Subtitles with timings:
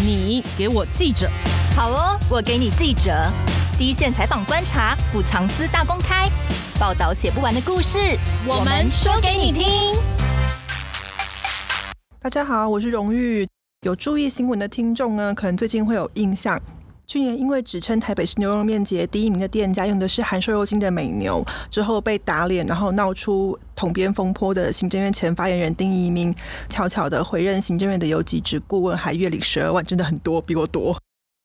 [0.00, 1.28] 你给我记者。
[1.74, 3.10] 好哦，我给你记者。
[3.76, 6.28] 第一线采访观察，不藏私大公开，
[6.78, 7.98] 报道写不完的故事，
[8.46, 9.96] 我们说给你听。
[12.20, 13.46] 大家好，我是荣誉。
[13.82, 16.60] 有注意新闻的听众呢，可能最近会有印象。
[17.08, 26.34] 去年因为指称台北市牛肉面节第一名的店家用的是含瘦肉精的美牛，之后被打脸，然后闹出统编风波的行政院前发言人丁一鸣，
[26.68, 30.94] 悄悄的回任行政院的游击职顾问，还月领十二万，真的很多，比我多。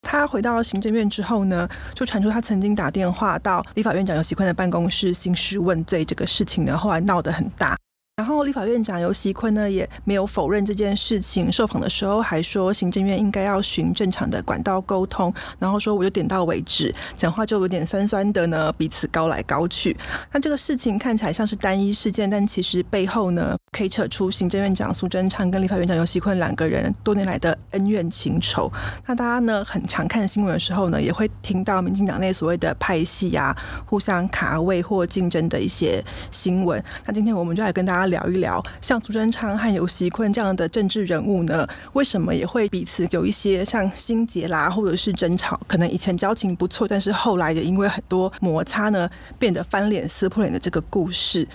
[0.02, 7.78] 他回到行政院之后呢，就传出他曾经打电话到立法院长游锡堃的办公室兴师问罪，这个事情呢，后来闹得很大。
[8.16, 11.52] 然后，立法院长游锡坤呢也没有否认这件事情。
[11.52, 15.34] 受访的时候还说，行政院应该要循正常的管道沟通。
[15.58, 19.98] 然后说，我就点到为止，讲话就有点酸酸的呢，彼此高来高去。
[20.32, 28.72] 那这个事情看起来像是单一事件，但其实背后呢，可以扯出行政院长苏贞昌跟立法院长游锡坤两个人多年来的恩怨情仇。
[29.08, 33.58] 那大家呢，很常看新闻的时候呢，也会听到民进党内所谓的派系啊，
[33.88, 36.82] 互相卡位或竞争的一些新闻。
[37.08, 38.03] 那今天我们就来跟大家。
[38.08, 45.60] 聊一聊，像朱贞昌和游锡堃这样的政治人物呢，为什么也会彼此有一些像心结啦，或者是争吵？
[45.68, 51.48] 可能以前交情不错，但是后来也因为很多摩擦呢，变得翻脸撕破脸的这个故事。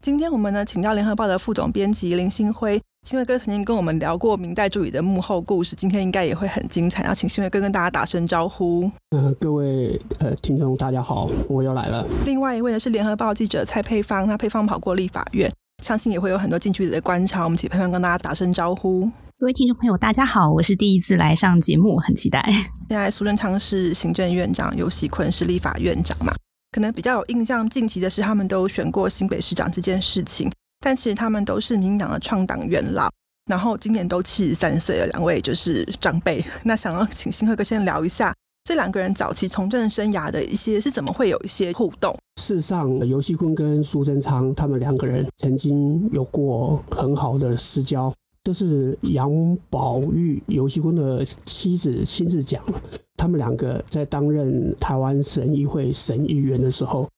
[0.00, 7.02] 今天我们呢，请到联合报的副总编辑林星辉，兴辉哥曾经跟我们聊过明代助理的幕后故事，今天应该也会很精彩。
[7.04, 8.88] 要请兴辉哥跟大家打声招呼。
[9.10, 12.06] 呃，各位呃听众大家好，我又来了。
[12.24, 15.52] 另外一位呢是联合报记者蔡佩芳，那佩芳跑过立法院。
[15.82, 19.08] 相信也会有很多近距离的观察，我们请潘潘跟大家打声招呼。
[19.38, 22.44] 各位听众朋友，大家好，我是第一次来上节目，很期待。
[22.90, 26.32] 现在苏贞昌是行政院长，尤喜坤是立法院长嘛？
[26.72, 33.08] 可能比较有印象，近期的是他们都选过新北市长这件事情，但其实他们都是民进党的创党元老，
[33.48, 36.44] 然后今年都七十三岁了，两位就是长辈。
[36.64, 38.34] 那想要请新辉哥先聊一下。
[38.68, 42.14] 这两个人早期从政生涯的一些是怎么会有一些互动？
[42.36, 48.12] 事实上，游锡堃跟苏贞昌他们两个人曾经有过很好的私交。
[48.42, 52.74] 这是杨宝玉游锡堃的妻子亲自讲的。
[53.16, 57.08] 他们两个在担任台湾省议会省议员的时候，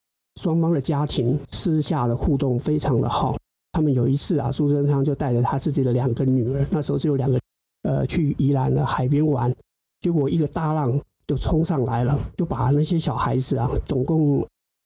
[0.40, 3.34] 双方的家庭私下的互动非常的好。
[3.72, 7.40] 他们有一次啊，苏贞昌就带着他自己的两个女儿，那时候只有两个，
[7.82, 9.52] 呃，去宜兰的海边玩，
[10.00, 10.96] 结果一个大浪。
[11.30, 14.44] 就冲上来了，就把那些小孩子啊，总共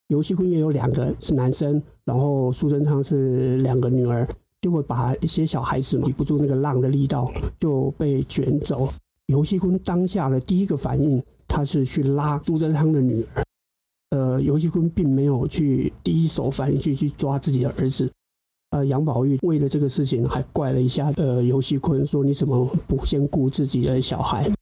[0.09, 4.29] 游戏坤也有两个是男生，然后苏贞昌是两个女儿，
[4.61, 8.93] 就会把一些小孩子抵不住那个浪的力道，就被卷走。
[9.29, 13.43] 游戏坤当下的第一个反应，他是去拉苏贞昌的女儿。
[14.11, 18.13] 呃，游戏坤并没有去第一手反应去去抓自己的儿子。
[18.73, 24.53] 呃，杨宝玉为了这个事情还怪了一下呃游戏坤，说你怎么不先顾自己的小孩？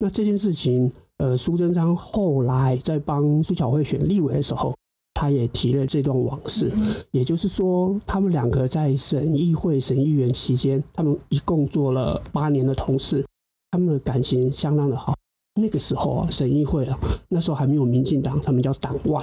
[0.00, 0.92] 那这件事情。
[1.20, 4.74] 呃，苏贞昌后来在帮苏巧慧选立委的时候，
[5.12, 6.72] 他也提了这段往事。
[7.10, 13.22] 也就是说，他们两个在省议会、省议员期间，他们一共做了八年的同事，
[13.70, 15.14] 他们的感情相当的好。
[15.60, 16.98] 那个时候啊，省议会啊，
[17.28, 19.22] 那时候还没有民进党，他们叫党外。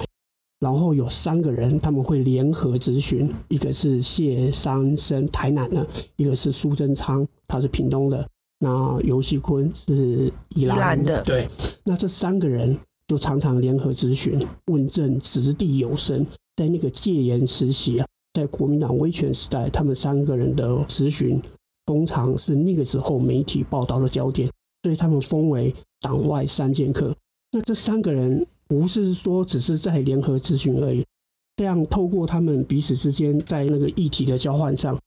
[0.60, 5.84] 然后有三个人，他们会联合咨询，一个是谢三生，台南的；
[6.14, 8.24] 一个是苏贞昌，他是屏东的。
[8.60, 11.48] 那游锡坤是宜兰的，对。
[11.84, 12.76] 那这三个人
[13.06, 16.26] 就常常联合咨询，问政掷地有声。
[16.56, 21.40] 在那个戒严时期啊，在国民党威权时代，他们三个人的咨询
[21.86, 24.50] 通常是那个时候媒体报道的焦点，
[24.82, 27.14] 所以他们封为党外三剑客。
[27.52, 31.06] 那这三个人不是说只是在联合咨询而已，
[31.54, 34.98] 这样透过他们彼此之间在那个议题的交换上。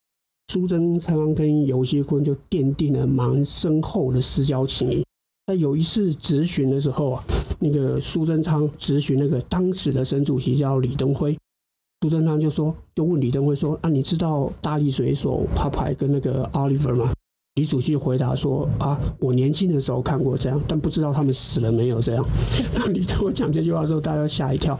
[0.52, 5.02] 苏贞昌跟游锡堃就奠定了蛮深厚的私交情谊。
[5.48, 7.24] 在有一次质询的时候啊，
[7.60, 11.38] 那个苏贞昌质询那个当时的省主席叫李登辉，
[12.02, 17.14] 苏贞昌就说，就问李登辉说：“啊，你知道大力水手帕派跟那个 Oliver 吗？”
[17.56, 22.26] 李主席回答说：“啊，我年轻的时候看过这样，但不知道他们死了没有。”这样，
[22.76, 24.78] 那 李登辉讲这句话的时候，大家吓一跳。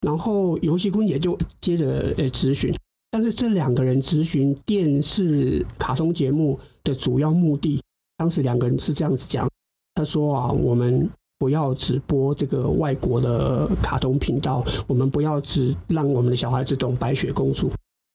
[0.00, 2.74] 然后游锡堃也就接着呃质询。
[3.10, 7.82] 但是这两个人咨询电视卡通节目的主要目的，
[8.16, 9.48] 当时两个人是这样子讲：
[9.94, 17.68] 他说啊，我们不要只播这个外国的卡通频道，我们不要只让我们的小孩子懂白雪公主，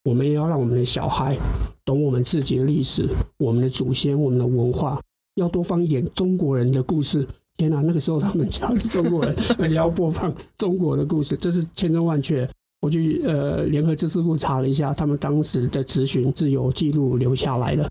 [0.05, 1.37] 我们也要让我们的小孩
[1.83, 3.05] 懂我们自己的历史、
[3.37, 5.01] 我们的祖先、我们的文化，
[5.35, 7.27] 要多放一点中国人的故事。
[7.57, 12.49] 天哪，那个时候他们讲的是中国人，而且要播放中国的故事，这是千真万确。
[12.85, 17.89] 我去呃联合知识库查了一下，他们当时的质询是有记录留下来的。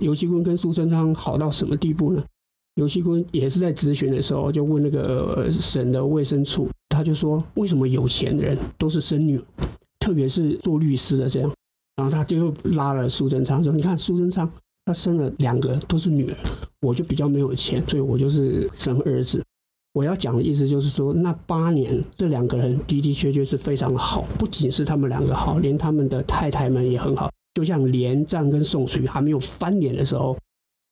[0.00, 2.24] 游锡坤跟苏贞昌好到什么地步呢？
[2.76, 9.38] 游锡坤也是在质询的时候，就问那个省的卫生处，他就说：为什么有钱人都是生女，
[9.98, 11.52] 特别是做律师的这样？
[11.96, 14.50] 然后他就又拉了苏贞昌说：你看苏贞昌，
[14.86, 16.36] 他生了两个都是女儿，
[16.80, 19.44] 我就比较没有钱，所以我就是生儿子。
[19.92, 27.30] 我要讲的意思就是说，那八年这两个人的的确确是非常好，不仅是他们两个好，连他们的太太们也很好。
[27.54, 30.36] 就像连战跟宋楚瑜还没有翻脸的时候。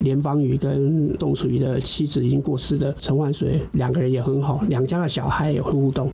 [0.03, 6.11] 连芳瑜跟宋楚瑜的妻子已经过世的陈万水，两个人也很好，两家的小孩也会互动。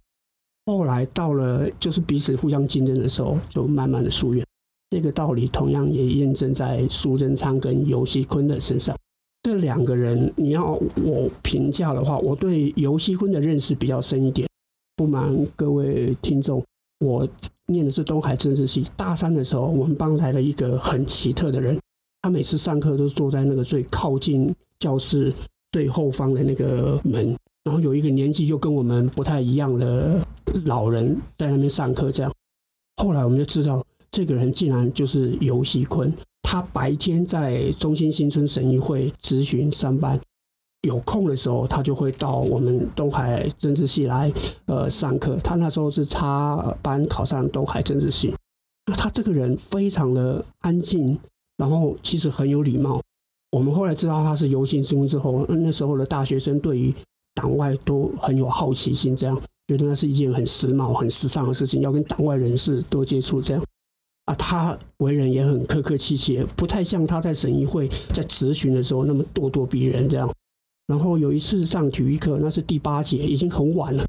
[0.64, 4.44] 后来到了就是彼此互相竞争的时候，就慢慢的疏远。
[4.90, 8.96] 这个道理同样也验证在苏贞昌跟游锡坤的身上。
[9.46, 10.72] 这两个人，你要
[11.04, 14.48] 我评价的话，我对游锡坤的认识比较深一点。
[14.96, 16.60] 不瞒各位听众，
[16.98, 17.28] 我
[17.66, 21.78] 念的是东海政治系，大三的时候，我们班来了一个很奇特的人。
[22.22, 25.32] 他每次上课都坐在那个最靠近教室
[25.70, 30.18] 最后方的那个门，然后有一个年纪就跟我们不太一样的
[30.64, 32.10] 老人在那边上课。
[32.10, 32.32] 这样，
[32.96, 36.12] 后来我们就知道这个人竟然就是游锡堃。
[36.48, 40.18] 他白天在中心新村省议会质询上班，
[40.82, 44.32] 有空的时候他就会到我们东海政治系来
[44.66, 45.36] 呃上课。
[45.42, 48.32] 他那时候是插班考上东海政治系。
[48.86, 51.18] 那他这个人非常的安静。
[51.58, 53.00] 然后其实很有礼貌。
[53.50, 56.94] 我们后来知道他是游锡堃之后，那时候的大学生对于
[57.34, 59.34] 党外都很有好奇心，这样
[59.66, 63.40] 觉得那是一件很时髦、很时尚的事情，要跟党外人士多接触。
[63.40, 63.64] 这样
[64.26, 70.28] 啊，他为人也很客客气气，不太像他在省议会在质询的时候那么咄咄逼人这样。
[70.86, 74.04] 然后有一次上体育课，那是第八节，已经很晚了。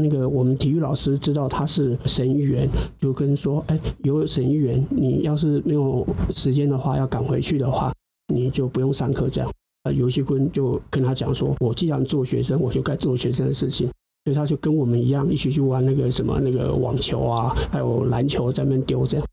[0.00, 2.68] 那个我们体育老师知道他是省议员，
[3.00, 7.92] 就跟说：“哎，有省议员，你要是没有时间的话，要赶回去的话，
[8.32, 9.50] 你就不用上课。”这样，
[9.82, 13.88] 啊，游锡堃就跟他讲说：“我既然做学生，我就该做学生的事情。”
[14.24, 19.26] 所以他就跟我们一样，一起去玩那个什么那个网球啊，还有篮球在那边丢这样。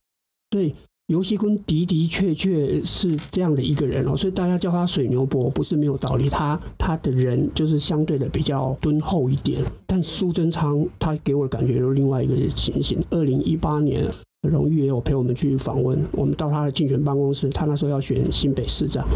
[0.51, 0.73] 所以。
[1.07, 6.27] 游锡坤的的确确是这样的一个人哦，所以大家叫他水牛伯不是没有道理。
[6.27, 13.01] 他他的人就是相对的比较敦厚一点，但苏贞昌他给我的感觉是另外一个情形。
[13.09, 14.05] 二零一八年，
[14.41, 19.07] 荣誉也有陪我们去访问，我们到他的竞选办公室，他那时候要选新北市长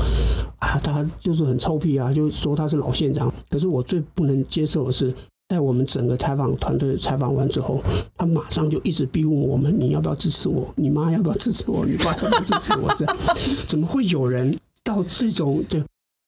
[0.59, 3.29] 啊，他就是很臭屁啊，就说他是老县长。
[3.49, 5.13] 可是我最不能接受的是。
[5.51, 7.83] 在我们整个采访团队采访完之后，
[8.15, 10.73] 他马上就一直逼问我们：你要不要支持我？
[10.77, 11.85] 你妈要不要支持我？
[11.85, 12.87] 你爸要不要支持我？
[12.97, 13.17] 这样
[13.67, 15.61] 怎么会有人到这种？
[15.67, 15.81] 就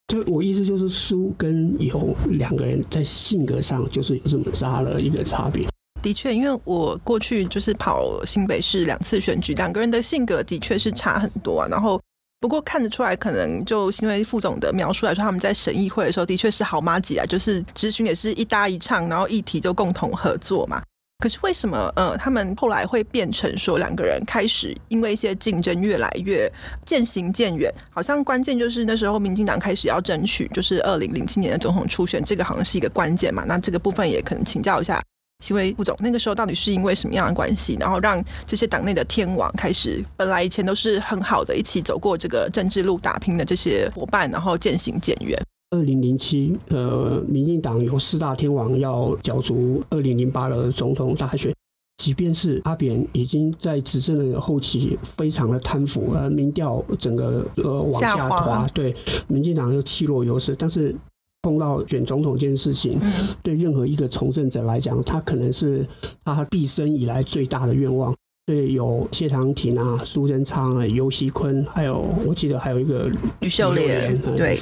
[0.10, 5.66] 就我意思就是，苏跟游两个人在性格上就是有这么大了一个差别。
[6.02, 11.68] 的确，因为我过去就是跑新北市两次选举，两个人的性格的确是差很多啊。
[11.72, 11.98] 然后。
[12.44, 20.84] 不过看得出来，可能就因为副总的描述来说，他们在省议会的时候的确是好麻吉啊，就是咨询也是一搭一唱，然后议题就共同合作嘛。
[21.20, 26.52] 可是为什么呃，他们后来会变成说两个人开始因为一些竞争越来越
[26.86, 27.74] 渐行渐远？
[27.90, 33.46] 好像关键就是那时候民进党开始要争取，就是二零零七年的总统初选，这个好像是一个关键嘛。
[33.48, 35.02] 那这个部分也可能请教一下。
[35.44, 45.38] 席维副总，那个时候到底是因为什么样的关系，然后让这些党内的天王开始，本来以前都是很好的，一起走过这个政治路打拼的这些伙伴，然后渐行渐远。
[45.72, 51.54] 二零零七，呃，民进党有四大天王要角逐二零零八的总统大选，
[51.98, 58.96] 即便是阿扁已经在执政的后期非常的贪腐，呃，民调整个呃往下滑，对，
[59.28, 60.96] 民进党又气若游丝，但是。
[61.44, 63.00] 碰到选总统这件事情，
[63.44, 65.86] 对任何一个从政者来讲，他可能是
[66.24, 68.12] 他毕生以来最大的愿望。
[68.46, 73.10] 对，有谢长廷啊、苏贞昌啊、尤熙坤，还有我记得还有一个
[73.40, 74.58] 吕秀莲，对，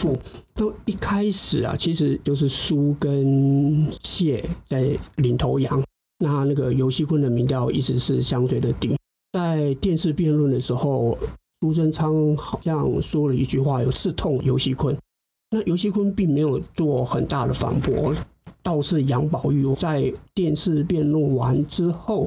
[0.54, 5.82] 都一开始啊，其实就是苏跟谢在领头羊。
[6.24, 8.96] 那那个游锡堃的民调一直是相对的低。
[9.34, 11.18] 在电视辩论的时候，
[11.62, 14.96] 苏贞昌好像说了一句话，有刺痛游锡堃。
[15.54, 18.16] 那游锡坤并没有做很大的反驳，
[18.64, 22.26] 倒是杨宝玉在电视辩论完之后，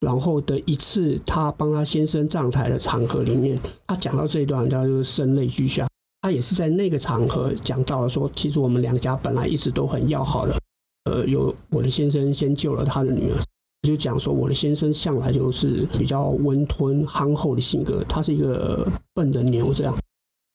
[0.00, 3.56] 然后的一次他帮他先生站台的场合里面，
[3.86, 5.86] 他讲到这一段，他就声泪俱下。
[6.22, 10.58] 他也是在那个场合讲到了说，其实我们两家本来一直都很要好的，
[11.04, 13.38] 呃，有我的先生先救了他的女儿，
[13.82, 19.96] 就讲说我的先生向来就是比较温吞憨厚的性格，他是一个笨的牛这样。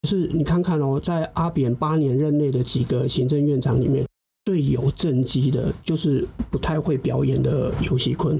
[0.09, 4.05] 是你看看哦，在阿扁八年任内的几个行政院长里面，
[4.45, 8.39] 最有政绩的，就是不太会表演的游锡坤。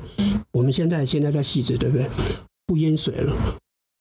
[0.52, 2.06] 我们现在现在在戏子，对不对？
[2.66, 3.34] 不淹水了，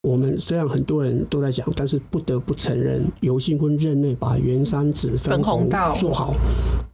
[0.02, 6.32] 我们虽然很多人都在讲，但是不得不承认，游锡坤任内把圆山子分洪道做好，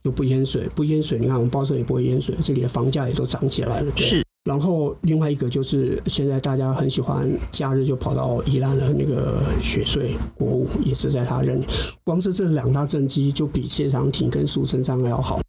[0.02, 1.18] 就不淹水，不淹水。
[1.18, 3.90] 你看我们报社也不会淹水，这里的房价也都涨起来了。
[3.92, 4.04] 对。
[4.04, 4.25] 是。
[4.46, 11.60] 然后另外一个就是现在大家很喜欢假日就跑到宜兰的那个雪隧国五，也是在他任。
[12.04, 15.40] 光是这两大政绩就比谢长廷跟苏贞昌要好。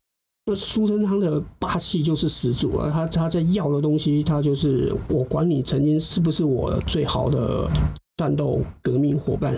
[0.48, 2.90] 那苏贞昌的霸气就是十足啊！
[2.90, 7.70] 他他在要的东西，他就是我管你曾经是不是我最好的
[8.16, 9.54] 战斗革命伙伴，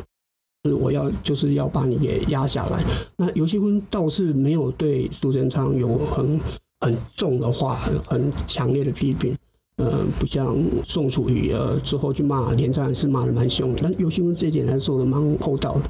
[0.66, 2.84] 是我要就是要把你给压下来。
[3.16, 6.38] 那游锡坤倒是没有对苏贞昌有很
[6.82, 9.36] 很重的话，很很强烈的批评。
[9.78, 15.82] 呃，不像宋楚瑜呃之后去骂连战是骂的蛮凶的，但游锡堃这一点还做的蛮厚道的。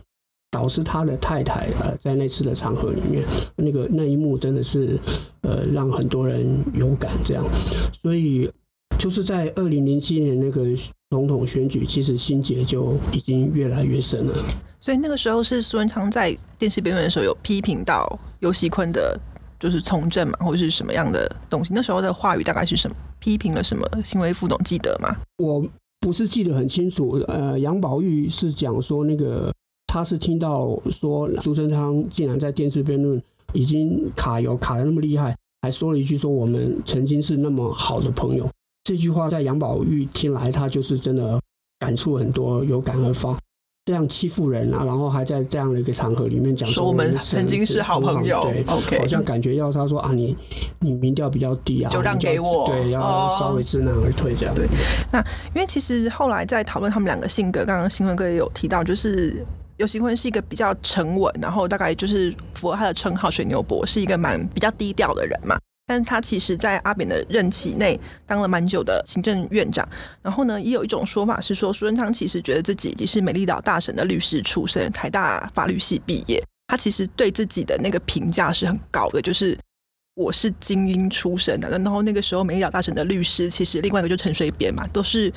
[0.51, 3.23] 导致他的太太呃，在那次的场合里面，
[3.55, 4.97] 那个那一幕真的是
[5.41, 7.45] 呃，让很多人有感这样。
[8.01, 8.51] 所以
[8.97, 10.65] 就是在二零零七年那个
[11.11, 14.33] 总统选举，其实心结就已经越来越深了。
[14.79, 19.15] 所以那个时候是苏文昌在电视辩论的时候有批评到游锡坤的，
[19.59, 21.73] 就是从政嘛，或者是什么样的东西？
[21.73, 22.95] 那时候的话语大概是什么？
[23.19, 23.85] 批评了什么？
[24.03, 25.15] 新维副总记得吗？
[25.37, 25.63] 我
[25.99, 27.21] 不是记得很清楚。
[27.27, 29.51] 呃，杨宝玉是讲说那个。
[29.91, 33.19] 他是听到说苏贞昌竟然在电视辩论
[33.53, 38.47] 已经卡油卡的那么厉害，还说了一句说我们曾经是那么好的朋友。
[38.83, 41.41] 这句话在杨宝玉听来，他就是真的
[41.79, 43.35] 感触很多，有感而发。
[43.89, 50.37] 这样欺负人啊，然后还在这样的一个场合里面讲说我们曾经是好朋友，对，OK，好像感觉要他说啊，你
[50.77, 54.53] 你民调比较低啊，就让给我，对，要稍微知难而退这样。
[54.53, 54.67] 对，
[55.11, 55.19] 那
[55.55, 59.43] 因为其实后来在讨论他们两个性格，刚刚新闻哥也有提到，就是。
[59.77, 65.57] 尤新坤是一个比较沉稳，然后大概就是符合他的称号“水牛伯”，是一个蛮比较低调的人嘛。
[65.89, 69.83] 但是他其实，在阿扁的任期内当了蛮久的行政院长。
[70.21, 76.39] 然后呢，也有一种说法是说，苏贞昌其实觉得自己已是美丽岛大神的律师出身，台大法律系毕业。
[76.67, 79.57] 他其实对自己的那个评价是很高的，就是
[80.13, 81.67] 我是精英出身的。
[81.71, 85.33] 然后那个时候，美丽岛大神的律师，其实另外一个就陈水扁嘛，都是。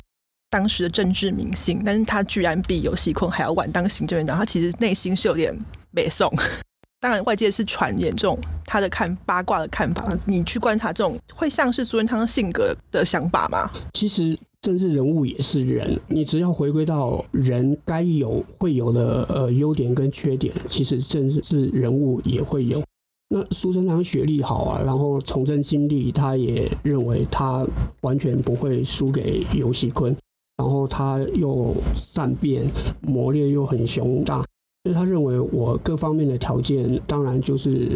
[0.49, 5.51] 当时的政治明星，但是他居然比游锡堃还要晚当行政院长，他其实内心是有点
[5.95, 6.31] 北宋。
[7.03, 13.69] 当然，外界是传言这种他的看八卦的看法，你去观察这种会像是苏贞昌性格的想法吗？
[13.91, 22.81] 其实政治人物也是人，你只要回归到人该有会有的呃优点跟缺点，其实政治人物也会有。
[23.27, 27.67] 那苏贞昌学历好啊，然后从政经历，他也认为他
[27.99, 30.15] 完全不会输给游锡堃。
[30.55, 32.63] 然后他又善变，
[33.01, 34.41] 磨练又很雄大，
[34.83, 37.91] 所以他认为我各方面的条件当然就是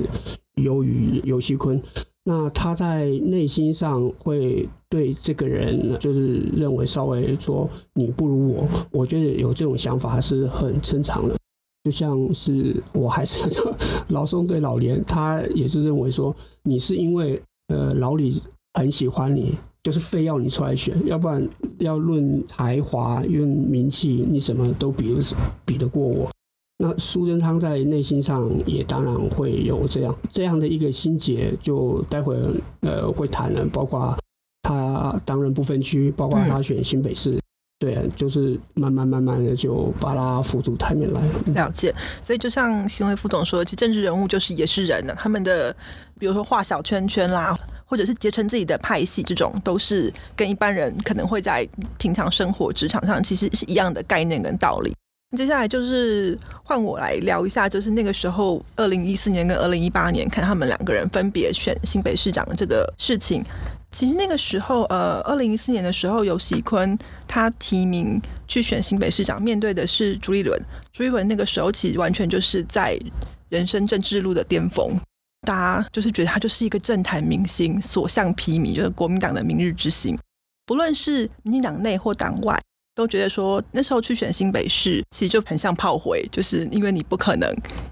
[0.56, 1.82] 优于游锡坤。
[2.24, 11.36] 那他在内心上会对这个人就是认为稍微说你不如我，我觉得有这种想法是很正常的。
[11.84, 13.40] 就像是我还是
[14.10, 18.42] 老宋对老连，他也是认为说你是因为呃老李
[18.74, 19.56] 很喜欢你。
[19.84, 21.48] 就是非要你出来选，要不然
[21.80, 25.22] 要论才华、论名气，你什么都比不
[25.64, 26.30] 比得过我。
[26.78, 34.16] 那苏贞昌在内心上也当然会有这样这样的一个心结，就待会儿呃会谈了，包括
[34.62, 37.42] 他担任不分区，包括他选新北市，嗯、
[37.80, 41.34] 对，就是慢慢慢慢的就把他扶出台面来了。
[41.54, 45.76] 了解，所以就像新会副总说，其实政治人物就是也是人呢，他们的
[46.20, 47.58] 比如说画小圈圈啦。
[47.90, 51.66] 或者是结成自己的派系，这种都是跟一般人可能会在
[51.98, 54.94] 平常生活职场上其实是一样的概念跟道理。
[55.38, 63.42] 接下来就是换我来聊一下，就是那个时候，二零一四年跟二零一八年，看他们两个人分别选新北市长的这个事情。
[63.90, 70.62] 其实那个时候，呃，二零一四年的时候，游锡堃他提名去选新北市长，面对的是朱立伦。
[70.92, 73.00] 朱立伦那个时候其实完全就是在
[73.48, 75.00] 人生政治路的巅峰。
[75.48, 80.20] 大家就是觉得他就是一个政坛明星，所向披靡，就是国民党的明日之星。
[80.66, 82.60] 不论是民进党内或党外，
[82.98, 87.48] 都觉得说那时候去选新北市，其实就很像炮灰，就是因为你不可能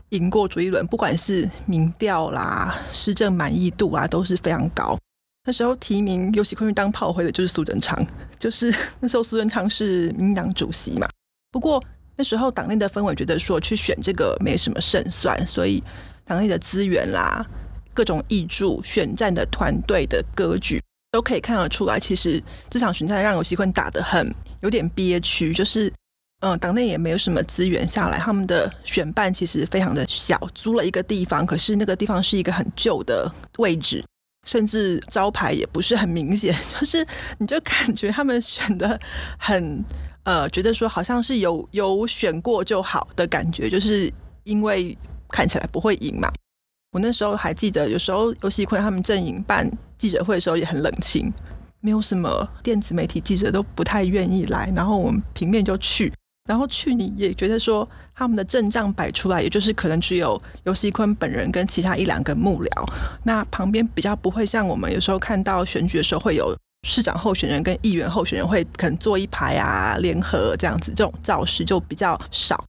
[0.09, 4.97] 赢过朱一伦，不管是民调啦、施政满意度啊，都是非常高。
[5.45, 8.03] 那时候提名游锡堃当炮灰的就是苏贞昌，
[8.39, 11.07] 就是 那时候苏贞昌是民党主席嘛。
[11.51, 11.81] 不过
[12.15, 15.83] 那时候党内的氛围觉得说去选这个没什么胜算，所以。
[16.27, 17.45] 党内的资源啦，
[17.93, 20.81] 各种挹注、选战的团队的格局，
[21.11, 21.99] 都可以看得出来。
[21.99, 24.33] 其实这场选战让游锡堃打得很
[24.65, 25.93] 有点憋屈，就是
[26.41, 34.03] 嗯，党内也没有什么资源下来，他们的选办其实非常的小，租了一个地方，可是那个地方是一个很旧的位置，
[34.45, 37.05] 甚至招牌也不是很明显， 就是
[37.37, 38.99] 你就感觉他们选的
[39.37, 39.83] 很
[40.23, 44.11] 呃觉得说好像是有有选过就好的感觉，就是
[44.43, 44.97] 因为
[45.29, 46.29] 看起来不会赢嘛。
[46.91, 51.31] 我那时候还记得，有时候游锡堃他们阵营办记者会的时候也很冷清，
[51.85, 56.11] 没有什么电子媒体记者都不太愿意来，然后我们平面就去。
[56.49, 62.69] 然后去你也觉得说他们的阵仗摆出来，也就是可能只有游锡堃本人跟其他一两个幕僚，
[63.23, 72.63] 那旁边比较不会像我们有时候看到选举的时候会有市长候选人跟议员候选人会可能坐一排啊，联合这样子，这种造势就比较少。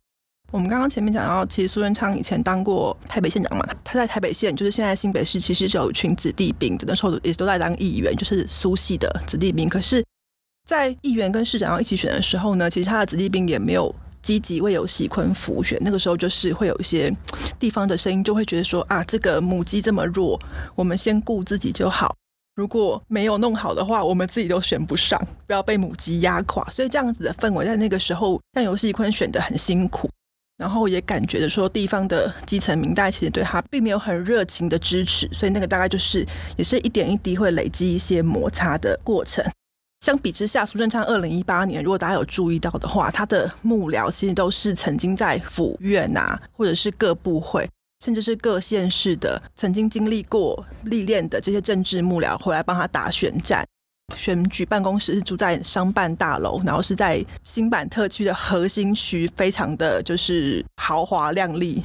[0.52, 10.04] 我们刚刚前面讲到，其实苏贞昌以前当过台北县长嘛，他在台北县就是现在新北市，其实就有一群子弟兵的，那时候也都在当议员，就是苏系的子弟兵，可是。
[10.68, 15.78] 在议员跟市长要一起选的时候呢，其实他的子弟兵也没有积极为游锡堃辅选。
[15.80, 17.08] 那个时候就是会有一些
[17.56, 20.36] 地方的声音，就会觉得说啊，这个母鸡这么弱，
[20.74, 22.12] 我们先顾自己就好。
[22.56, 26.68] 如果没有弄好的话，我们自己都选不上，不要被母鸡压垮。
[26.68, 30.10] 所以这样子的氛围在那个时候让游锡坤选的很辛苦，
[30.58, 35.28] 然后也感觉的说地方的基层民代其实对他并没有很热情的支持。
[35.32, 39.44] 所以那个大概就是也是一点一滴会累积一些摩擦的过程。
[40.00, 47.68] 相比之下，苏贞昌二零一八年，如果大家有注意到的话，他的幕僚其实都是曾经在府院啊，或者是各部会，
[48.04, 53.66] 甚至是各县市的曾经经历过历练的这些政治幕僚，回来帮他打选战。
[54.14, 61.82] 选举办公室是住在商办大楼，然后是在新版特区的核心区，非常的就是豪华亮丽，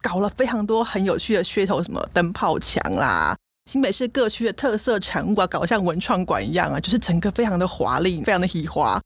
[0.00, 3.34] 搞了非常多很有趣的噱头，什么灯泡墙啦。
[3.70, 9.00] 新北市各区的特色产物啊，搞得像文创馆一样啊，就是整个非常的华丽，非常的喜华。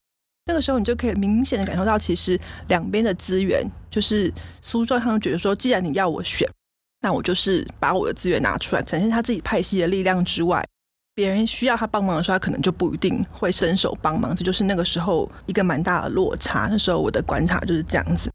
[0.47, 4.33] 那个时候，你就可以明显的感受到，其实两边的资源，就是
[4.63, 6.49] 苏壮他们觉得说，既然你要我选，
[7.03, 10.65] 那我就是把我的资源拿出来，展现他自己派系的力量之外，
[11.17, 14.37] 别人需要他帮忙的时候，他可能就不一定会伸手帮忙。
[14.37, 16.69] 这就是那个时候一个蛮大的落差。
[16.71, 18.31] 那时候我的观察就是这样子。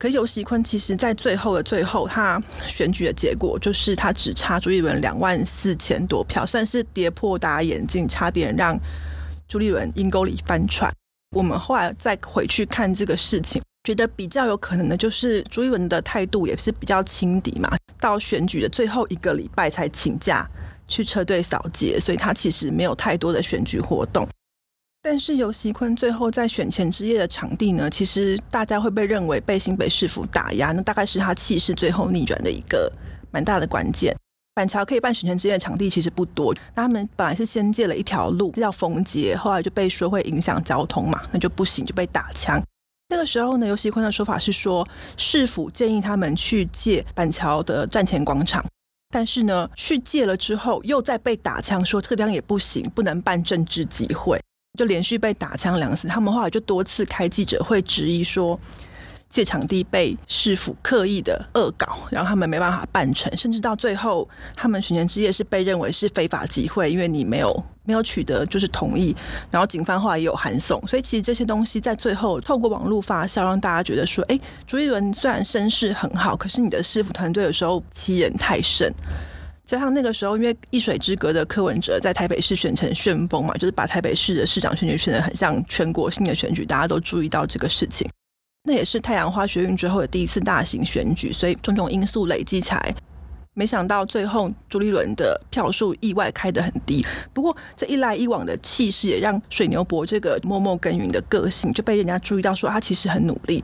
[0.00, 8.76] 可游锡堃其实，在最后的最后，他选举的结果就是他只差朱立伦两万四千多票，算是跌破大家眼镜，差点让
[9.46, 10.92] 朱立伦阴沟里翻船。
[11.36, 17.70] 我们后来再回去看这个事情，觉得比较有可能的就是朱立伦的态度也是比较轻敌嘛，
[18.00, 20.44] 到选举的最后一个礼拜才请假
[20.86, 24.26] 去车队扫街，所以他其实没有太多的选举活动。
[25.02, 32.90] 但是游锡堃最后在选前之夜的场地呢，其实大家会被认为被新北市府打压，那大概是他气势最后逆转的一个
[33.30, 34.16] 蛮大的关键。
[34.54, 42.62] 板桥可以办选前之夜的场地其实不多，那他们本来是先借了一条路，这叫逢节，后来就被说会影响交通嘛，那就不行，就被打枪。
[43.08, 48.64] 那个时候呢，游锡堃的说法是说，市府建议他们去借板桥的站前广场，
[49.14, 54.40] 但是呢，去借了之后又再被打枪，说这个地方也不行，不能办政治集会。
[54.76, 58.58] 就连续被打枪两次，他们后来就多次开记者会质疑说，
[59.34, 69.12] 借场地被市府刻意的恶搞，然后他们没办法办成，甚至到最后，他们选前之夜是被认为是非法集会，因为你没有没有取得就是同意，
[69.50, 78.88] 然后警方后来也有函送，所以其实这些东西在最后透过网络发酵，让大家觉得说，哎，朱一伦虽然声势很好，可是你的市府团队有时候欺人太甚。
[79.66, 88.08] 加上那个时候，因为一水之隔的柯文哲在台北市选成旋风嘛，就是把台北市的市长选举选得很像全国性的选举，大家都注意到这个事情。
[88.66, 92.94] 那也是太阳花学运之后的第一次大型选举，所以种种因素累积起来，
[93.52, 97.04] 没想到最后朱立伦的票数意外开得很低。
[97.34, 103.62] 不过这一来一往的气势，也让水牛伯这个默默耕耘的个性就被人家注意到，说他其实很努力。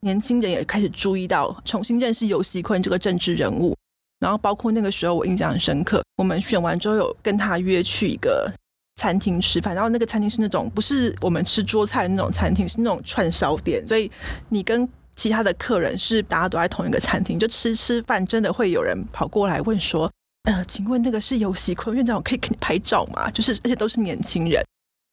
[0.00, 3.76] 年轻人也开始注意到，重新认识游锡堃这个政治人物。
[4.18, 6.02] 然后包括那个时候，我印象很深刻。
[6.16, 8.50] 我们选完之后，有跟他约去一个
[8.98, 9.74] 餐厅吃饭。
[9.74, 13.86] 然后那个餐厅是那种不是我们吃桌菜的那种餐厅，是那种串烧店。
[13.86, 14.10] 所以
[14.50, 20.12] 你跟其他的客人是大家都在同一个餐厅，就吃吃饭，真的会有人跑过来问说
[20.50, 24.62] ：“呃，请问那个是游锡堃院长，我可以给你拍照吗？”就是而且都是年轻人，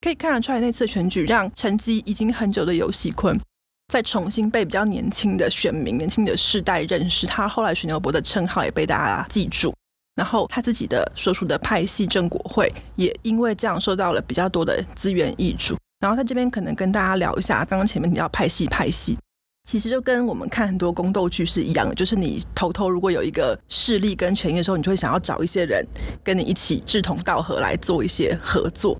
[0.01, 3.39] 可以看得出来那次选举让沉寂已经很久的游锡堃。
[3.93, 9.71] 再重新被比较年轻的选民、年轻的世代认识，他后来水牛伯的称号也被大家记住。
[10.15, 15.75] 然后他自己的所属的派系正国会也因为这样受到了比较多的资源挹注。
[15.99, 19.17] 然后在这边可能跟大家聊一下，刚刚前面提到派系，派系
[19.67, 25.83] 其实就跟我们看很多宫斗剧是一样的，就是你偷偷如果有一个势力跟权益的时候，你就会想要找一些人
[26.23, 28.97] 跟你一起志同道合来做一些合作。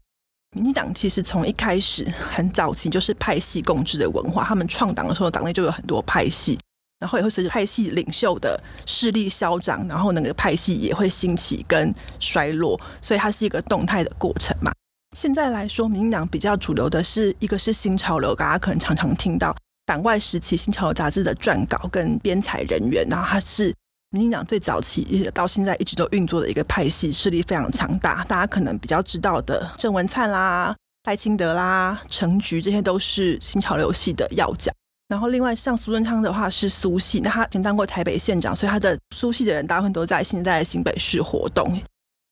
[0.56, 6.58] 民进党其实从一开始很早期就是派系共治的文化，他们创党的时候，党内就有很多派系，
[7.00, 14.72] 然后也会随着派系领袖的势力消长，然后那个派系也会兴起跟衰落，所以它是一个动态的过程嘛。
[15.16, 19.56] 现在来说，民进党比较主流的是一个是新潮流，大家可能常常听到
[19.86, 23.74] 党外时期新潮流杂志的撰稿跟编采人员，然后它是
[24.10, 28.24] 民进党最早期到现在一直都运作的一个派系，势力非常强大。
[28.24, 34.72] 大家可能比较知道的郑文灿啦、赖清德啦、陈菊，这些都是新潮流系的要角。
[35.08, 41.80] 然后另外像苏贞昌的话是苏系，那他曾当过台北县长，所以他的苏系的人大部分都在现在的新北市活动。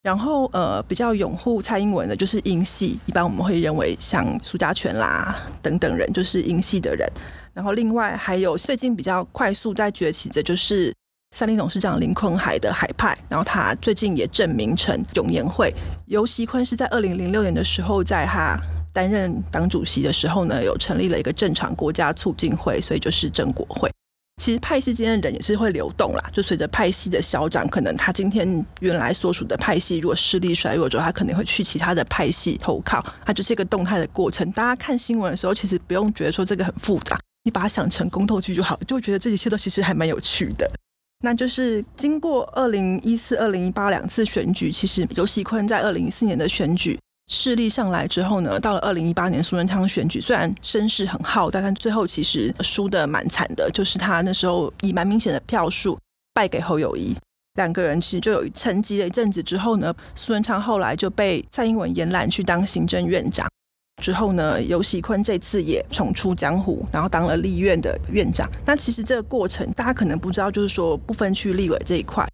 [0.01, 7.07] 然后，呃，比较拥护蔡英文的，就是英系，一般我们会认为像苏家全啦等等人，就是英系的人。
[7.53, 10.93] 然后，另外还有最近比较快速在崛起的，就是
[11.33, 13.17] 三立董事长林坤海的海派。
[13.29, 15.73] 然后他最近也证明成永延会。
[16.07, 18.59] 尤锡坤是在二零零六年的时候，在他
[18.93, 23.91] 担任党主席的时候呢，有成立了一个正常国家促进会，所以就是正国会。
[24.41, 34.51] 其实派系间的人也是会流动啦，就随着派系的消长，可能他今天原来所属的派系如果势力衰弱之后，他可能会去其他的派系投靠，它就是一个动态的过程。
[34.51, 40.69] 大家看新闻的时候，其实不用觉得说这个很复杂，你把它想成宫斗剧就好，就会觉得这一切都其实还蛮有趣的。
[41.23, 46.99] 那就是经过二零一四、二零一八两次选举，其实游锡堃在二零一四年的选举。
[47.33, 53.69] 势力上来之后呢，到了二零一八年苏贞昌选举，虽然声势很浩大，但最后其实输得蛮惨的。
[53.73, 55.97] 就是他那时候以蛮明显的票数
[56.31, 57.15] 败给侯友谊，
[57.55, 63.47] 两个人其实就有沉寂了一阵子之后呢，苏贞昌后来就被蔡英文延揽去当行政院长。
[64.01, 68.49] 之后呢，游喜坤这次也重出江湖，然后当了立院的院长。
[68.65, 72.27] 那其实这个过程大家可能不知道，就是说不分区立委这一块。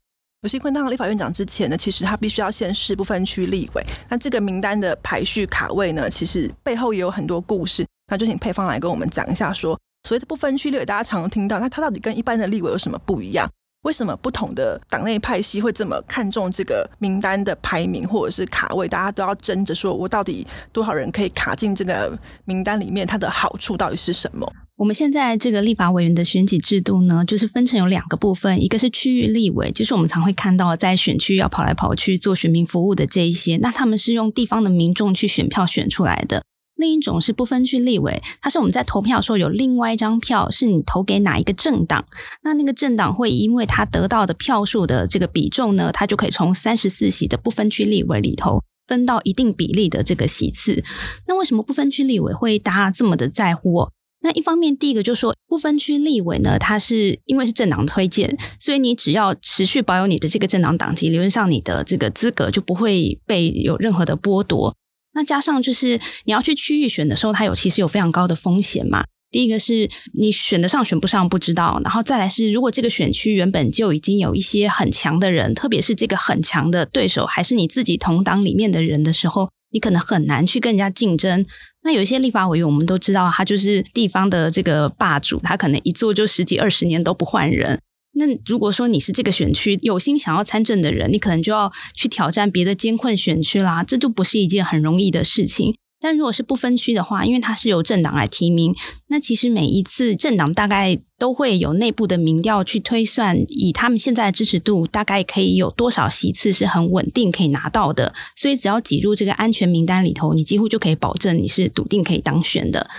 [0.43, 3.83] 游锡堃当了立法院长之前呢，其实他必须要先试不分区立委。
[4.07, 7.85] 那这个名单的排序卡位呢，其实背后也有很多故事。
[8.09, 13.49] 那就请配方来跟我们讲一下说，所谓的不分区立委，大家常听到，那他到底跟一般的立委有什么不一样？
[13.83, 18.87] 为什么不同的党内派系会这么看重这个名单的排名或者是卡位？
[18.87, 23.07] 大家都要争着说，我到底多少人可以卡进这个名单里面？
[23.07, 24.51] 它的好处到底是什么？
[24.75, 36.43] 我们现在这个立法委员的选举制度呢，就是分成有两个部分，一个是区域立委，就是我们常会看到在选区要跑来跑去做选民服务的这一些，那他们是用地方的民众去选票选出来的。
[36.79, 42.05] 另一种是不分区立委，它是我们在投票的时候有另外一张票，是你投给哪一个政党，
[42.43, 50.81] 那那个政党会因为他得到的票数的这个比重呢，他就可以从三十四席的不分区立委里头分到一定比例的这个席次。
[51.27, 53.89] 那为什么不分区立委会大家这么的在乎？
[54.21, 64.73] 那一方面，第一个就是说不分区立委呢，它是因为是政党推荐，所以你只要持续保有你的这个政党党籍，理论上你的这个资格就不会被有任何的剥夺。
[65.13, 69.03] 那加上就是你要去区域选的时候，它有其实有非常高的风险嘛。
[69.31, 81.45] 第一个是你选得上选不上不知道，然后再来是如果这个选区原本就已经有一些很强的人，特别是这个很强的对手还是你自己同党里面的人的时候，你可能很难去跟人家竞争。
[81.83, 87.79] 那有一些立法委员我们都知道，他就是地方的这个霸主，他可能一做就十几二十年都不换人。
[88.13, 95.75] 那如果说你是这个选区有心想要参政的人，你可能就要去挑战别的艰困选区啦，这就不是一件很容易的事情。
[95.99, 98.75] 但如果是不分区的话，因为它是由政党来提名，
[99.07, 101.01] 那其实每一次政党大概。
[101.19, 108.15] 都会有内部的民调去推算，以他们现在的支持度，大概可以有多少席次是很稳定可以拿到的。
[108.35, 112.89] 所以只要挤入这个安全名单里头，你几乎就可以保证你是笃定可以当选的。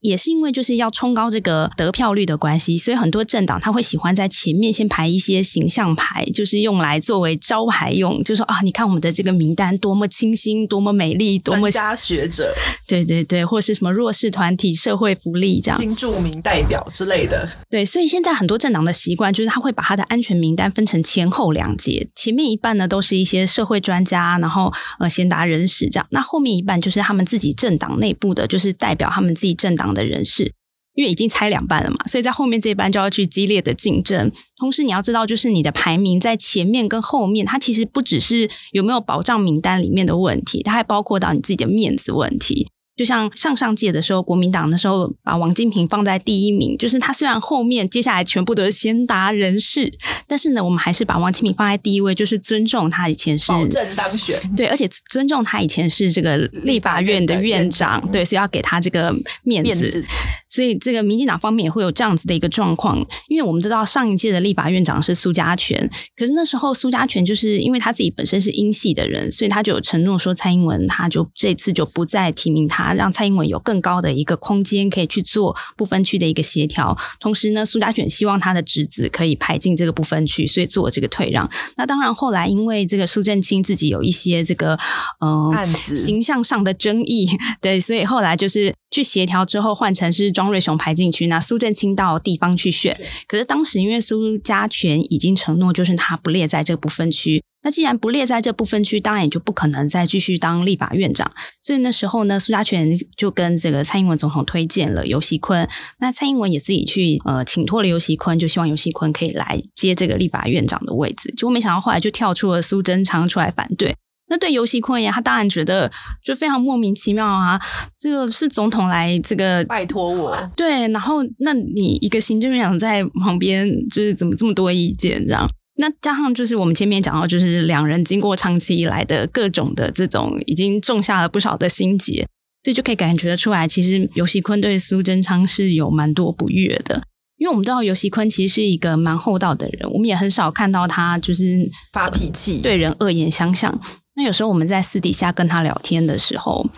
[0.00, 12.54] 也是因为就是要冲高这个得票率的关系，所以很多政党他会喜欢在前面先排一些形象牌，就是用来作为招牌用，就说啊，你看我们的这个名单多么清新，多么美丽，多么专家学者，
[12.86, 17.50] 对对对，或者是什么弱势团体、社会福利这样，新著名代表之类的。
[17.70, 30.54] 对，所以现在很多政党的习惯就是他会把他的安全名单分成前后两节，前面一半呢都是一些社会专家，然后呃贤达人士这样，那后面一半就是他们自己政党内部的，就是代表他们自己政党的人士，
[30.94, 34.32] 因为已经拆两半了嘛，所以在后面这一半就要去激烈的竞争。
[34.56, 42.70] 同时你要知道，就是你的排名在前面跟后面，它其实不只是有没有保障名单里面的问题，它还包括到你自己的面子问题。
[42.98, 49.92] 就像上上届的时候，国民党的时候把王金平放在第一名，就是他虽然后面接下来全部都是贤达人士，
[50.26, 59.70] 但是呢，我们还是把王金平放在第一位，就是尊重他以前是保证当选，对，而且尊重他以前是这个立法院的院长，对，所以要给他这个面子。
[59.70, 60.04] 面子。
[60.50, 72.87] 所以这个民进党方面也会有这样子的一个状况，因为我们知道上一届的立法院长是苏家全，可是那时候苏家全就是因为他自己本身是英系的人，所以他就有承诺说蔡英文他就这次就不再提名他。
[72.88, 76.96] 啊，让蔡英文有更高的一个空间可以去做不分区的一个协调。
[77.20, 81.48] 同时呢，苏家全希望他的侄子可以排进这个不分区，所以做这个退让。
[81.76, 84.78] 那当然，后来因为这个苏正清自己有一些这个
[85.20, 87.28] 嗯、呃、形象上的争议，
[87.60, 92.98] 对，所以后来就是去协调之后，换成是庄瑞雄排进去，那苏正清到地方去选。
[93.26, 97.42] 可是当时因为苏家全已经承诺，就是他不列在这个不分区。
[97.68, 101.30] 那既然不列在这部分区，当然也就不可能再继续当立法院长。
[101.60, 105.68] 所以那时候呢，苏家全就跟这个蔡英文总统推荐了尤熙坤。
[106.00, 111.30] 那蔡英文也自己去呃请托了尤熙坤，就希望尤熙坤可以来接这个立法院长的位置。
[111.36, 113.94] 结果没想到后来就跳出了苏贞昌出来反对。
[114.30, 115.92] 那对游锡堃呀，他当然觉得
[116.24, 117.60] 就非常莫名其妙啊！
[117.98, 125.46] 这个是总统来这个拜托我，对，然后那你一个行政院长在旁边，就是怎么这么多意见这样？
[125.80, 132.26] 那加上就是我们前面讲到，就是两人经过长期以来的各种的这种，已经种下了不少的心结，
[132.64, 137.02] 所以就可以感觉得出来，其实尤喜坤对苏贞昌是有蛮多不悦的。
[137.36, 143.80] 因为我们知道尤喜坤其实是一个蛮厚道的人，我们也很少看到他就是发脾气、对人恶言相向。
[144.16, 146.68] 那有时候我们在私底下跟他聊天的时候。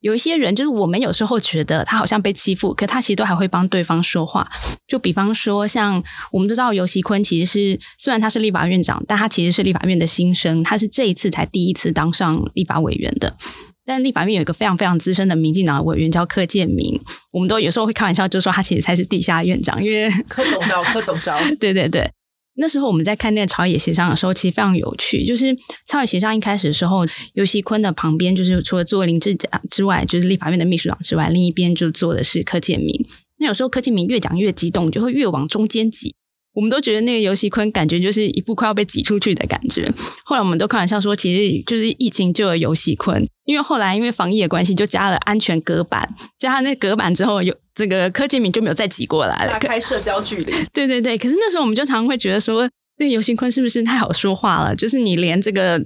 [0.00, 4.48] 有一些人，就是我们有时候觉得他好像被欺负，可他其实都还会帮对方说话。
[4.86, 13.36] 就比方说，像我们都知道游锡堃其实是虽然他是立法院长，但他其实是立法院的新生，他是这一次才第一次当上立法委员的。
[13.84, 17.00] 但立法院有一个非常非常资深的民进党委员叫柯建明，
[17.32, 22.10] 我们都有时候会开玩笑，就说他其实才是地下院长，因为柯总召，柯总召， 对对对。
[22.56, 25.24] 那时候我们在看那个朝野协商的时候，其实非常有趣。
[25.24, 33.06] 就是朝野协商一开始的时候，游锡堃的旁边就是除了坐林智甲之外，就是立法院的秘书长之外，另一边就坐的是柯建铭。
[33.38, 36.14] 那有时候柯建铭越讲越激动，就会越往中间挤。
[36.54, 39.92] 我们都觉得那个游锡堃感觉就是一副快要被挤出去的感觉。
[40.24, 50.52] 后来我们都开玩笑说，其实就是疫情救了游锡堃，因为后来因为防疫的关系，就加了安全隔板，加上那隔板之后，有这个柯建明就没有再挤过来了，拉开社交距离。
[50.72, 54.74] 对对对，可是那时候我们就常常会觉得说，那个游锡堃是不是太好说话了？
[54.74, 55.84] 就是你连这个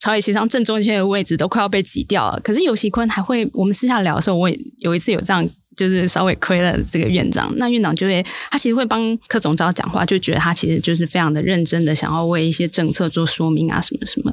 [0.00, 5.48] 朝野协商正中间的位置都快要被挤掉了，可是游锡堃还会，我们私下聊的时候，我也有一次有这样。
[5.76, 14.32] 就是稍微亏了这个院长，那院长就会他其实会帮柯总召讲话，就觉得他其实就是非常的认真的想要为一些政策做说明啊什么什么。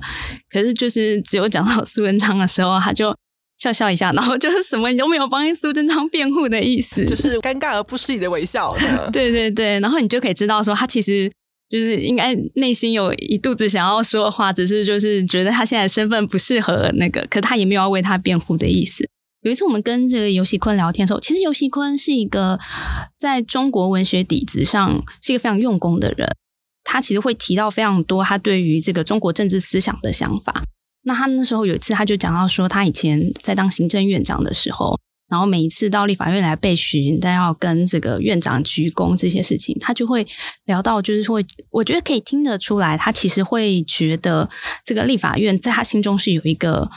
[0.49, 3.13] 可是就是只有讲到苏文昌的时候，他就
[3.57, 8.75] 笑笑一下，然后就是什么你都没有帮苏贞昌辩护的意思，就是尴尬而不失礼的微笑。
[9.13, 11.31] 对对对，然后你就可以知道说他其实
[11.69, 19.07] 就是应该内心有一肚子想要说的话，只是就是觉得他现在身份不适合那个，可他也没有要为他辩护的意思。
[19.43, 22.59] 有一次我们跟这个游戏坤聊天的时候，其实游戏坤是一个
[23.19, 26.27] 在中国文学底子上是一个非常用功的人。
[26.85, 30.63] 他其实会提到非常多他对于这个中国政治思想的想法。
[31.03, 40.25] 那他那时候有一次他就讲到说，他以前在当行政院长的时候，然后每一次到立法院来被询，但要跟这个院长鞠躬这些事情，他就会
[40.65, 44.49] 聊到，就是会我觉得可以听得出来，他其实会觉得
[44.85, 46.89] 这个立法院在他心中是有一个。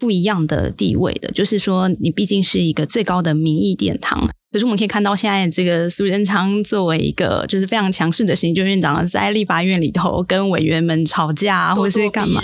[0.00, 4.28] 不一样的地位的，就是说，你毕竟是一个最高的民意殿堂。
[4.50, 12.40] 可是我们可以看到，现在这个苏贞昌作为一个就是非常强势的行政院长，在立法院里头跟委员们吵架，或者是干嘛？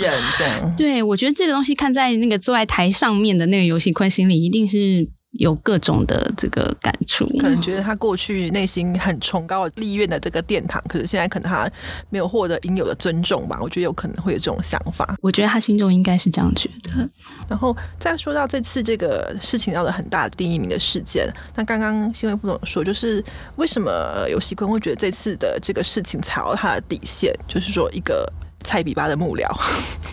[0.77, 5.09] 对，我觉得这个东西看在那个坐在台上面的那个游戏坤心里，一定是。
[5.37, 11.69] 有各种的这个感触，可能觉得他过去内心很崇高的立院的这个殿堂，可是现在可能他
[12.09, 13.59] 没有获得应有的尊重吧？
[13.61, 15.15] 我觉得有可能会有这种想法。
[15.21, 17.07] 我觉得他心中应该是这样觉得。
[17.49, 23.23] 然后再说到这次这个事情闹得很大的第一名的事件，那刚刚新闻副总说，就是
[23.57, 28.31] 为什么游锡堃会觉得这次的这个事情踩到他的底线，就是说一个。
[28.65, 29.47] 蔡比巴的幕僚，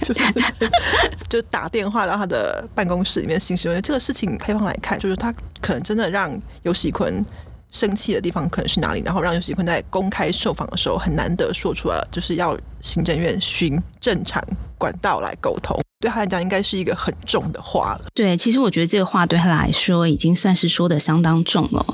[1.28, 7.24] 就打电话到他的办公室里面，信息问这个事情，配方来看，就是他可能真的让尤喜坤
[7.72, 14.40] 生气的地方可能是哪里，然后让游锡堃在公开受访的时候很难得说出来，就是要行政院循正常
[14.78, 15.76] 管道来沟通。
[16.00, 18.06] 对他来讲，应该是一个很重的话了。
[18.12, 21.86] 对，其实我觉得这个话对他来说已经算是说得相当重了。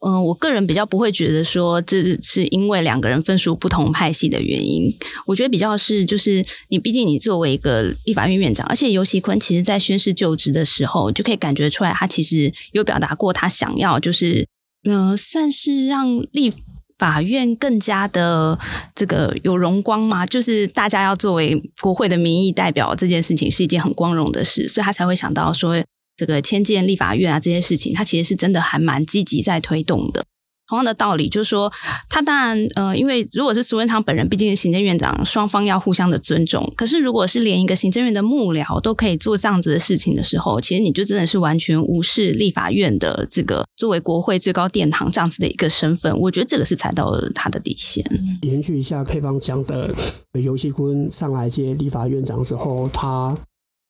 [0.00, 4.92] 嗯、我个人比较不会觉得说这是因为两个人分属不同派系的原因。
[5.26, 14.44] 我觉得比较是，就是你毕竟你作为一个立法院院长，而且游锡堃其实在宣誓就职的时候，就可以感觉出来，他其实有表达过他想要，就是、
[14.84, 16.52] 呃，算是让立。
[16.98, 18.56] 法院更加的
[18.94, 25.82] 这个有荣光吗，就是大家要作为国会的民意代表，这件事情是一件很光荣的事，所以他才会想到说
[26.16, 30.24] 这个迁建立法院啊这些事情，他其实是真的还蛮积极在推动的。
[30.72, 31.70] 同样的道理，就是说，
[32.08, 36.72] 他当然，呃，因为如果是苏贞昌本人，毕竟是行政院长，双方要互相的尊重。
[36.74, 46.18] 可是，如果是连一个行政院的幕僚都可以做这样子的事情的时候，其实你就真的是完全无视立法院的这个作为国会最高殿堂这样子的一个身份。
[46.18, 48.02] 我觉得这个是踩到了他的底线。
[48.40, 49.94] 延续一下佩芳讲的，
[50.40, 53.36] 游戏坤上来接立法院长之后，他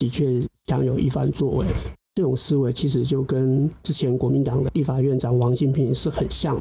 [0.00, 1.66] 的确想有一番作为。
[2.14, 6.58] 这种思维其实就跟之前国民党的立法院长王金平是很像。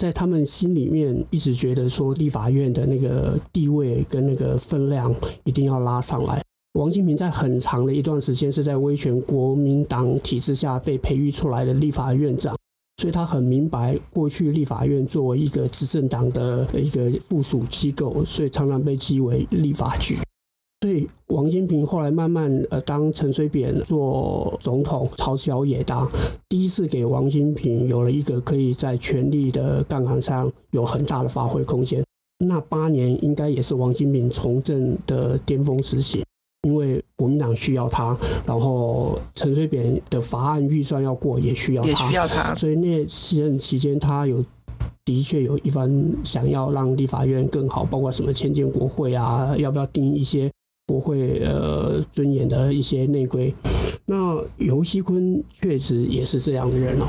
[0.00, 6.42] 在他们心里面一直觉得说，立法院的那个地位跟那个分量一定要拉上来。
[6.72, 12.56] 王金平在很长的一段时间是在威权国民党体制下被培育出来的立法院长，
[12.96, 20.16] 所以他很明白过去立法院作为一个执政党的一个附属机构，所以常常被讥为立法局。
[20.82, 26.08] 所以王金平后来慢慢呃，当陈水扁做总统，朝小野大，
[26.48, 32.02] 第一次给王金平有了一个可以在权力的杠杆上有很大的发挥空间。
[32.46, 36.24] 那八年应该也是王金平从政的巅峰时期，
[36.66, 38.16] 因为国民党需要他，
[38.46, 42.54] 然后陈水扁的法案预算要过也需要他，也需要他。
[42.54, 44.42] 所以那期任期间，他有
[45.04, 50.50] 的确有一番想要让立法院更好，包括什么迁建国会啊，要不要定一些。
[50.90, 53.54] 国会呃尊严的一些内规，
[54.06, 57.06] 那尤锡坤确实也是这样的人哦。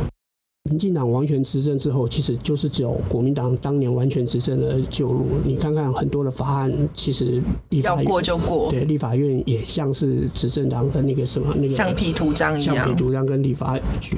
[0.69, 5.25] 民进党完全执政之后，其实就是只有国民党当年完全执政的旧路。
[5.43, 14.17] 你看看很多的法案，其实立法院要过就过，对，立法院也像是执政党的那个什么那个橡皮图章一样，橡皮图章跟立法局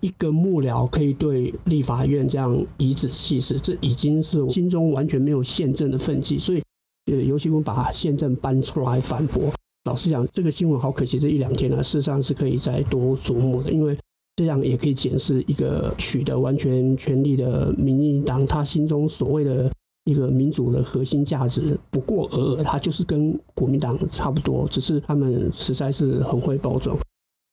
[0.00, 6.62] 一个幕僚可以对立法院这样颐指气使，这已经是心中完全没有宪政的分际，所以。
[7.06, 9.52] 呃，尤其我们把宪政搬出来反驳。
[9.84, 13.96] 老实讲，这个新闻好可惜，这一两天呢，事实上是可以再多琢磨的，因为
[14.36, 19.70] 这样也可以检视一个取得完全权力的民进党，他心中所谓的
[20.04, 26.96] 一个民主的核心价值不过尔尔，他就是跟国民党差不多，只是他们实在是很会包装。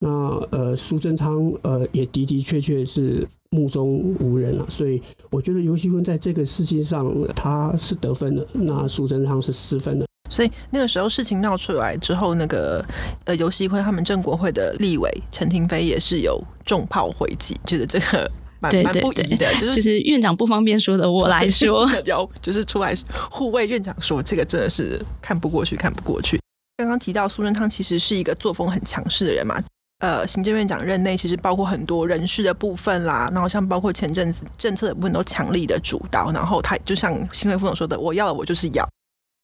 [0.04, 0.10] 那
[0.50, 10.06] 呃，苏贞昌呃也的的确确是目中无人了，所以我觉得尤锡坤在这个事情上他是得分的，那苏贞昌是失分的。
[10.28, 12.84] 所以那个时候事情闹出来之后，那个
[13.26, 22.96] 呃尤锡坤他们正国会的立委陈廷飞也是有重炮回击，觉得这个蛮蛮不宜的，就是就是院长不方便说的，我来说， 有就是出来
[23.30, 26.40] 护卫院长说这个真的是看不过去，看不过去。
[26.78, 29.62] 刚刚提到苏贞昌其实是一个作风很强势的人嘛。
[30.02, 38.84] 呃，行政院长任内其实包括很多人事的部分啦，然后像包括前阵子政策的部分都强力的主导，然后他就像新会副总说的，我要的我就是要。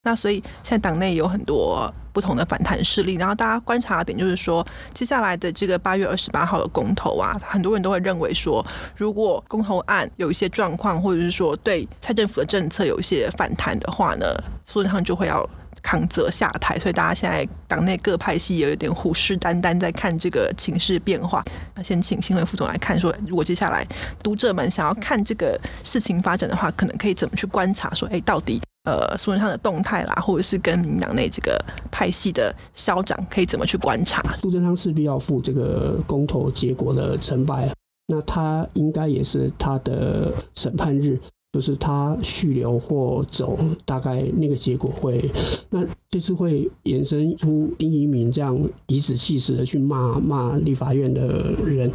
[0.03, 4.65] 那所以现在党内有很多不同的反弹势力，然后大家观察的点就是说，
[4.95, 8.65] 接下来的这个八月二十八号的公投啊，很多人都会认为说，
[8.95, 14.25] 如果公投案有一些状况，或者是说对蔡政府的政策有一些反弹的话呢，
[14.63, 15.47] 苏贞昌就会要。
[15.87, 21.41] 康泽下台，所以大家现在党内各派系也有点虎视眈眈，在看这个情势变化。
[21.75, 23.87] 那先请新闻副总来看，说如果接下来
[24.21, 27.93] 读者们想要看这个事情发展的话，可能可以怎么去观察？
[27.93, 31.57] 说，哎，到底呃苏贞昌的动态啦，或者是跟民党内这个
[31.89, 34.21] 派系的消长，可以怎么去观察？
[34.41, 37.71] 苏贞昌势必要负这个公投结果的成败，
[38.07, 41.17] 那他应该也是他的审判日。
[41.57, 45.27] 就是他续留或走，大概那个结果会，
[45.71, 51.25] 那这次会衍生出丁怡铭这样颐指气使的去骂骂立法院的
[51.65, 51.91] 人，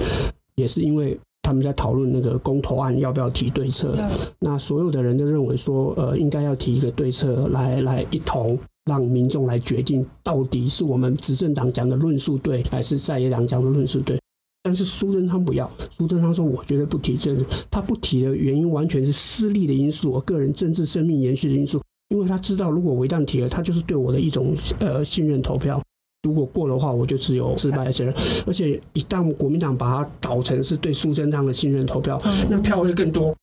[0.57, 3.96] 也是因为他们在讨论那个公投案要不要提对策，
[4.40, 14.18] 那所有的人都认为说，呃，应该要提一个对策来来一同让民众来决定，到底是我们执政党讲的论述对，还是在野党讲的论述对。
[14.64, 21.83] 但是苏贞昌不要，苏贞昌说：“我绝对不提政治，他不提的原因完全是私利的因素，我个人政治生命延续的因素。
[22.11, 25.83] 因为他知道，如果我一旦提了，他就是对我的一种呃信任投票。
[26.22, 28.14] 如果过的话，我就只有失败的责任。
[28.46, 33.35] 而且一旦国民党把它导成是对苏贞昌的信任投票，那票会更多。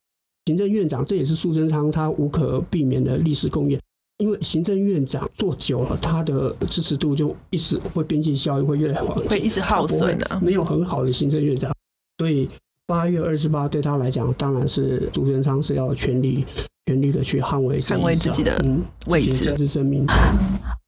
[0.46, 3.78] 行政院长，这也是苏贞昌他无可避免的历史共业。”
[4.20, 10.40] 因为行政院长做久了，他的支持度就一直会边际效应会越来越往，会一直耗损的。
[10.42, 11.72] 没有很好的行政院长，
[12.18, 12.46] 所以
[12.86, 16.44] 八月二十八对他来讲，当然是朱元璋是要全力
[16.90, 18.60] 全力的去捍卫捍卫自己的
[19.06, 20.04] 位置、政治生命。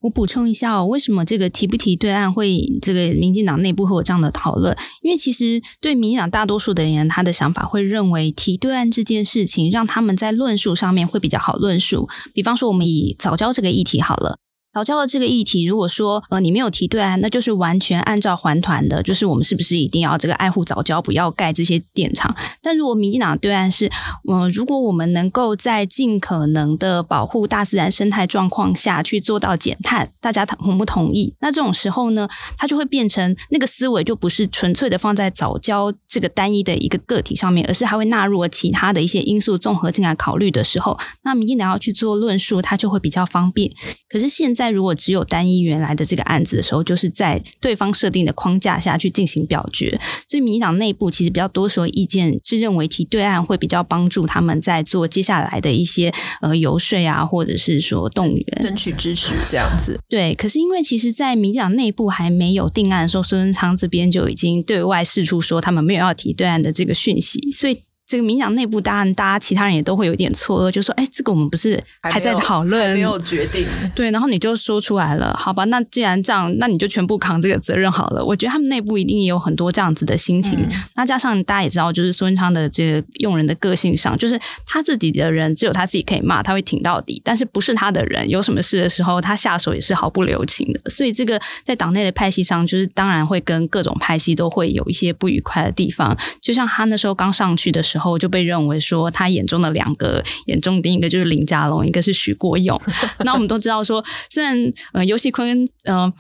[0.01, 4.77] 我补充一下哦，为什么这个提不提对岸会这个民进党内部会有这样的讨论？
[5.03, 12.09] 因为其实对民进党大多数的人，他的想法会认为提对岸这件事情，让他们在论述上面会比较好论述。
[12.35, 14.39] 比方说，我们以早教这个议题好了，
[14.73, 22.35] 早教的这个议题，如果说呃你没有提对岸，那就是完全按照环团的，就是我们是不是一定要这个爱护早教，不要盖这些电厂？
[22.63, 23.91] 但如果民进党的对岸是，
[24.31, 31.35] 嗯、如果我们能够在尽可能的保护大自然生态状况下去做到减碳，大家同不同意？
[31.41, 43.71] 那这种时候呢，它就会变成那个思维就不是纯粹的放在早教这个单一的一个个体上面，而是还会纳入了其他的一些因素综合进来考虑的时候，那民进党要去做论述，它就会比较方便。
[44.09, 44.62] 可是现在。
[44.63, 59.99] 在如果只有单一原来的这个案子的时候，就是在对方设定的框架下去进行表决，所以民进党内部其实比较多数意见是认为提对案会比较帮助他们在做接下来的一些呃游说啊，或者是说动员争取支持这样子。
[60.09, 67.79] 对，可是因为其实，在民进党内部还没有定案的时候，孙文昌这边就已经对外释出说他们没有要提对案的这个讯息，所以。
[68.07, 75.65] 这个民进党内部，当然大家其他人也都会有点错愕，就说：“哎，这个我们不是还在讨论，没有决定。”对，然后你就说出来了，好吧？
[75.65, 78.23] 那既然这样，那你就全部扛这个责任好了。
[78.23, 80.59] 我觉得他们内部一定也有很多这样子的心情。
[80.61, 90.91] 嗯、那加上大家也知道，就是苏文昌的这个用人的个性上，就是他自己的人只有他自己可以骂，他会挺到底；但是不是他的人，有什么事的时候，他下手也是毫不留情的。
[90.91, 96.15] 所以这个在党内的派系上，就是当然会跟各种派系都会有一些不愉快的地方。
[96.43, 98.79] 就像他那时候刚上去的时候，后就被认为。
[98.83, 102.79] 说他眼中的两个眼中钉，一个就是林佳龙，一个是许国勇。
[103.25, 104.59] 那我们都知道说，虽然
[104.93, 106.13] 呃尤溪坤嗯。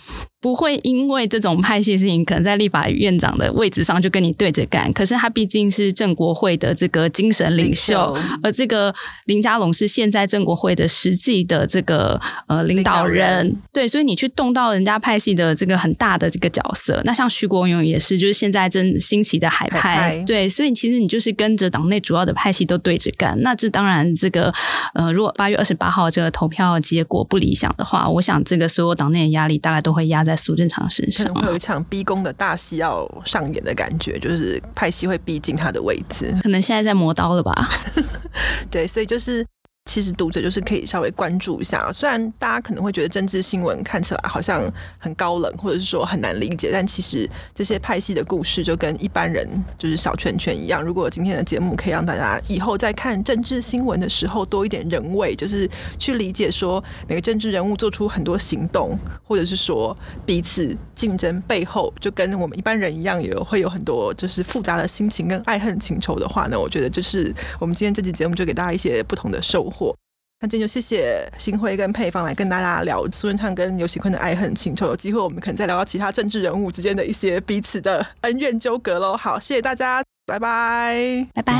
[0.43, 4.93] 不会因为这种派系的事情，可能在立法院长的位置上就跟你对着干。
[4.93, 8.93] 可是他毕竟是郑国会的这个精神领袖，领袖而这个
[9.26, 13.22] 林佳龙是现在郑国会的实际的这个呃领导人。
[13.22, 17.01] 导人对，所以你去动到人家派系的这个很大的这个角色。
[17.05, 19.78] 那像徐国勇也是，就是现在正兴起的海派。
[19.78, 23.40] 海派对，所以其实你就是跟着党内主要的派系都对着干。
[23.43, 24.53] 那这当然，这个
[24.95, 30.32] 呃，如果八月二十八号这个投票结果不理想的话，我想这个所有党内的压力大概都会压在。
[30.33, 37.68] 在苏贞昌身上，可能会有一场逼宫的大戏要上演的感觉，就是派系会逼近他的位置，可能现在在磨刀了吧？
[38.70, 39.47] 对，所以就是。
[39.87, 44.62] 其实读者就是可以稍微关注一下，虽然大家可能会觉得政治新闻看起来好像
[44.97, 50.83] 很高冷，或者是说很难理解，但其实这些派系的故事就跟一般人就是小圈圈一样。
[50.83, 55.68] 如果今天的节目可以让大家以后在看政治新闻的时候多一点人味，就是
[55.99, 69.97] 去理解说每个政治人物做出很多行动，或者是说彼此竞争背后就跟我们一般人一样，也会有很多就是复杂的心情跟爱恨情仇的话呢，我觉得就是我们今天这期节目就给大家一些不同的收获。
[70.41, 74.87] 那今天就谢谢新辉跟配方来跟大家聊苏贞昌跟刘喜坤的爱恨情仇。
[74.87, 79.16] 有机会我们可能再聊到其他政治人物之间的一些彼此的恩怨纠葛喽。
[79.16, 81.53] 好，谢谢大家，拜拜，拜拜。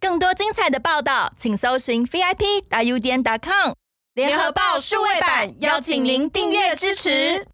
[0.00, 3.72] 更多精彩的报道，请搜寻 VIP 大 U 点 com
[4.14, 7.46] 联合报数位版，邀请您订阅支持。